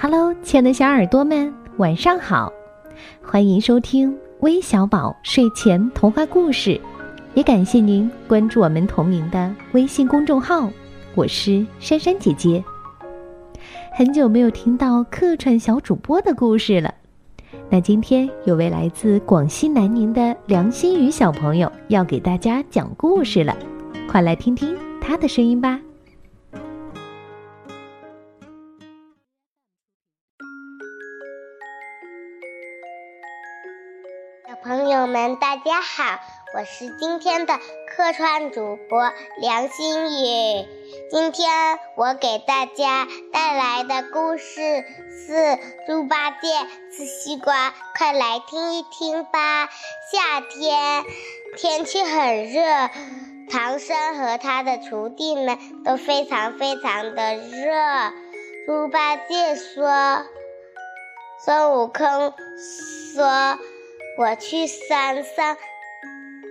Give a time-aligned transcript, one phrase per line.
[0.00, 2.52] Hello，亲爱的小耳朵们，晚上好！
[3.20, 6.80] 欢迎收听微小宝睡前童话故事，
[7.34, 10.70] 也感谢您关注我们同名的微信公众号。
[11.16, 12.62] 我是珊珊姐姐。
[13.92, 16.94] 很久没有听到客串小主播的故事了，
[17.68, 23.56] 那今天有位来自广西南宁的梁心雨小朋友要给大家讲故事了，
[24.08, 25.80] 快来听听他的声音吧。
[34.62, 36.18] 朋友们，大家好，
[36.54, 37.58] 我是今天的
[37.88, 40.66] 客串主播梁心雨。
[41.10, 45.32] 今天我给大家带来的故事是
[45.86, 46.48] 《猪八戒
[46.92, 49.68] 吃西瓜》，快来听一听吧。
[50.12, 51.04] 夏天
[51.56, 52.60] 天气很热，
[53.50, 58.12] 唐僧和他的徒弟们都非常非常的热。
[58.66, 60.26] 猪八戒说
[61.44, 62.34] ：“孙悟空
[63.14, 63.58] 说。”
[64.18, 65.56] 我去山上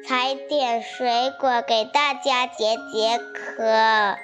[0.07, 4.17] 采点水果给大家解解渴。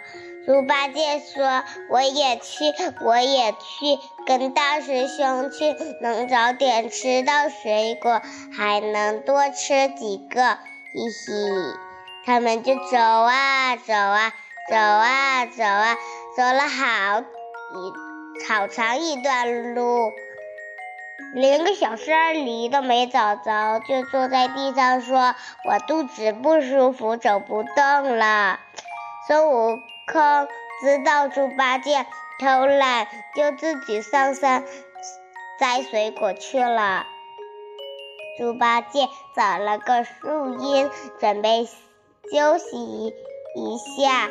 [0.45, 2.63] 猪八戒说：“我也去，
[3.01, 8.21] 我也去，跟大师兄去，能早点吃到水果，
[8.57, 10.57] 还能多吃几个。”
[10.95, 11.31] 嘻嘻，
[12.25, 14.33] 他们就走啊走啊
[14.69, 15.97] 走啊走啊，
[16.37, 20.13] 走了好一好长一段路。
[21.33, 25.33] 连个小山梨都没找着，就坐在地上说
[25.67, 28.59] ：“我肚子不舒服，走不动了。”
[29.27, 29.77] 孙悟
[30.11, 30.47] 空
[30.83, 32.05] 知道猪八戒
[32.39, 34.63] 偷懒，就自己上山
[35.59, 37.05] 摘水果去了。
[38.37, 43.13] 猪八戒找了个树荫，准备休息
[43.55, 44.29] 一下。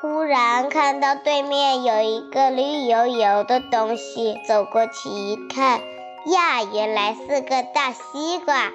[0.00, 5.80] 忽然看到对面有一个绿油油的东西，走过去一看。
[6.26, 8.72] 呀，原来是个大西瓜！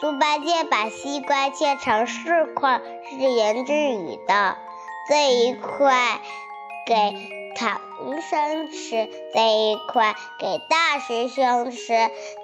[0.00, 4.56] 猪八戒把西瓜切成四块，自言自语道
[5.08, 6.20] ：“这一块
[6.84, 6.94] 给
[7.54, 7.80] 唐
[8.20, 11.92] 僧吃，这一块给大师兄吃，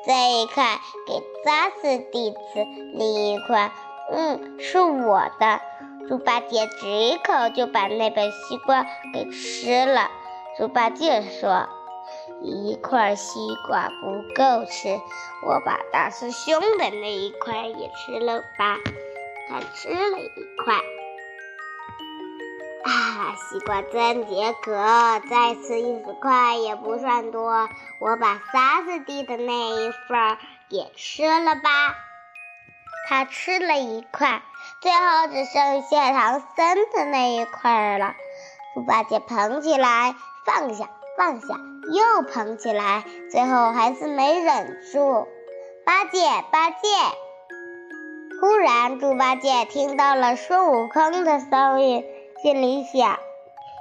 [0.07, 3.73] 这一块给沙师弟吃，另一块，
[4.13, 5.61] 嗯，是我的。”
[6.09, 10.13] 猪八戒只一口就把那本西瓜给吃了。
[10.57, 11.69] 猪八戒说。
[12.45, 13.39] 一块西
[13.69, 15.01] 瓜不够吃，
[15.47, 18.79] 我把大师兄的那一块也吃了吧。
[19.49, 20.31] 他吃了一
[20.65, 20.75] 块，
[22.85, 24.73] 啊，西瓜真解渴，
[25.31, 27.69] 再吃一块也不算多。
[27.99, 30.39] 我把沙子弟的那一份
[30.69, 31.97] 也吃了吧。
[33.09, 34.43] 他吃了一块，
[34.81, 38.15] 最后只剩下唐僧的那一块了。
[38.75, 40.15] 猪八戒捧起来，
[40.45, 40.89] 放下。
[41.23, 41.55] 放下，
[41.93, 45.29] 又捧起来，最后还是没忍住。
[45.87, 46.19] 八戒，
[46.51, 46.79] 八戒！
[48.41, 52.05] 忽然，猪八戒听到了孙悟空的声音，
[52.43, 53.21] 心里想：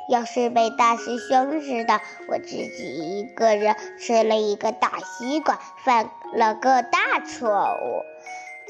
[0.07, 8.03] 要是被大师兄知道我自己一个人吃了一个大西瓜，犯了个大错误，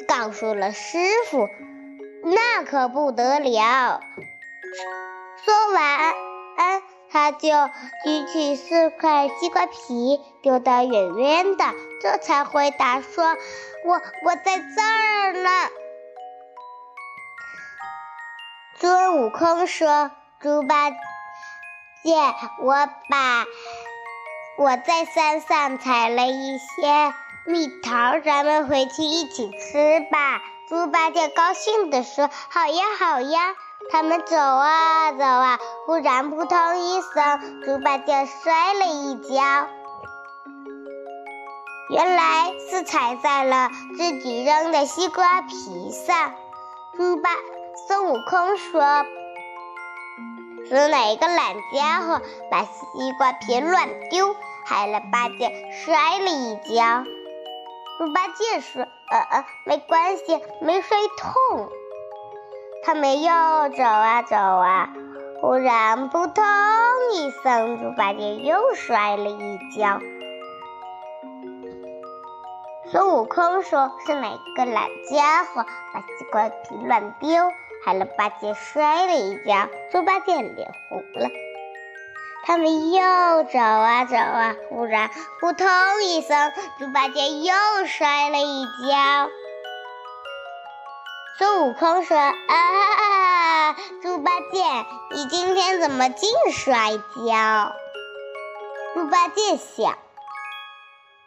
[0.08, 0.98] 告诉了师
[1.30, 1.50] 傅，
[2.24, 4.00] 那可不得了。
[5.44, 6.14] 说完，
[7.12, 7.50] 他就
[8.06, 11.66] 举起四块西瓜皮，丢得远远的，
[12.02, 13.36] 这才回答说
[13.86, 15.50] ：“我我在这儿呢。”
[18.80, 20.96] 孙悟空说：“猪八戒，
[22.62, 23.46] 我把
[24.58, 27.14] 我在山上采了一些
[27.46, 33.56] 蜜桃，咱们回去一起吃吧。”猪八戒高兴地说：“好呀，好呀。”
[33.90, 39.68] 他们走啊走啊，忽然扑通一声，猪八戒摔了一跤。
[41.90, 46.34] 原来是踩在了自己扔的西瓜皮上。
[46.96, 47.30] 猪八
[47.88, 48.82] 孙悟空说
[50.70, 54.36] ：“是哪个懒家伙把西瓜皮乱丢，
[54.66, 57.04] 害了八戒摔了一跤？”
[58.00, 61.70] 猪八戒说：“呃呃，没关系，没摔痛。”
[62.84, 63.30] 他们又
[63.70, 64.90] 走啊走啊，
[65.40, 66.44] 忽然扑通
[67.14, 70.00] 一声，猪八戒又摔了一跤。
[72.92, 75.64] 孙悟空说：“是哪个懒家伙
[75.94, 77.30] 把西瓜皮乱丢，
[77.86, 81.30] 害了八戒摔了一跤？”猪八戒脸红了。
[82.44, 85.68] 他们又走啊走啊，忽然扑通
[86.04, 87.54] 一声，猪八戒又
[87.86, 89.30] 摔了一跤。
[91.42, 93.74] 孙悟空说：“啊，
[94.04, 94.64] 猪八戒，
[95.10, 97.74] 你今天怎么净摔跤？”
[98.94, 99.98] 猪八戒想，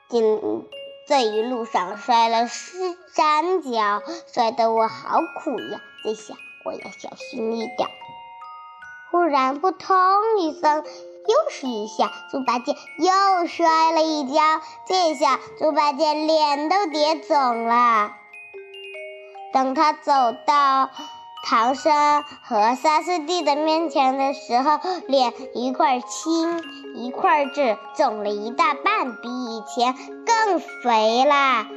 [0.08, 0.68] 今
[1.08, 4.02] 这一路上摔了十三跤，
[4.32, 5.80] 摔得我好苦呀！
[6.04, 6.34] 这下
[6.64, 7.88] 我要小心一点。
[9.10, 9.96] 忽然扑通
[10.38, 14.40] 一声，又是一下，猪八戒又摔了一跤。
[14.86, 18.12] 这下猪八戒脸都跌肿了。
[19.54, 20.12] 等他走
[20.44, 20.90] 到
[21.46, 26.60] 唐僧和沙师弟的面前的时候，脸一块青
[26.96, 29.94] 一块紫，肿了一大半，比以前
[30.26, 31.68] 更肥啦。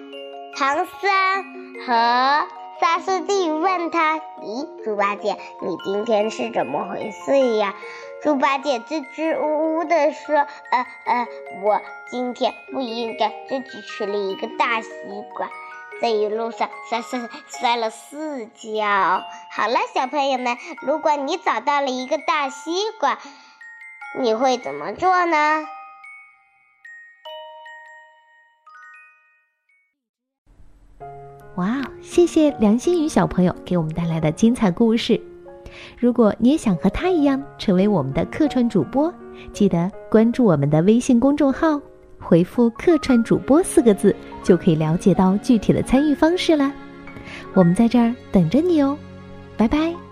[0.57, 2.47] 唐僧和。
[2.79, 7.73] 沙师弟问他：“咦，猪八戒，你今天是怎么回事呀？”
[8.21, 10.35] 猪八戒支支吾吾地说
[10.69, 11.27] ：“呃呃，
[11.63, 11.81] 我
[12.11, 14.89] 今天不应该自己吃了一个大西
[15.35, 15.49] 瓜，
[16.01, 23.17] 这一路上摔摔摔了四跤。”好了，小朋友们，如果你找到了一个大西瓜，
[24.19, 25.65] 你会怎么做呢？
[31.55, 35.19] 哇哦，谢谢梁心宇小朋友给我们带来的精彩故事。
[35.97, 39.11] 如果你也想和他一样成为我们的客串主播，
[39.51, 41.81] 记得关注我们的微信公众号，
[42.19, 46.71] 回复“客串主播”四个字，就可以了解到具体的参与方式了。
[47.53, 48.97] 我们在这儿等着你哦，
[49.55, 50.06] 拜拜。